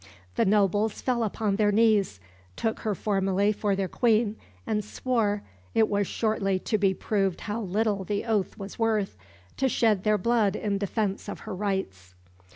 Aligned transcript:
The 0.33 0.45
nobles 0.45 0.99
fell 0.99 1.23
upon 1.23 1.57
their 1.57 1.71
knees, 1.71 2.19
took 2.55 2.79
her 2.79 2.95
formally 2.95 3.51
for 3.51 3.75
their 3.75 3.87
Queen, 3.87 4.35
and 4.65 4.83
swore 4.83 5.43
it 5.75 5.87
was 5.89 6.07
shortly 6.07 6.57
to 6.57 6.79
be 6.79 6.91
proved 6.95 7.41
how 7.41 7.61
little 7.61 8.03
the 8.03 8.25
oath 8.25 8.57
was 8.57 8.79
worth 8.79 9.15
to 9.57 9.69
shed 9.69 10.03
their 10.03 10.17
blood 10.17 10.55
in 10.55 10.79
defence 10.79 11.29
of 11.29 11.41
her 11.41 11.53
rights. 11.53 12.15